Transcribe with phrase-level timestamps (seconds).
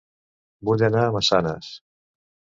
[0.69, 1.71] Vull anar a Massanes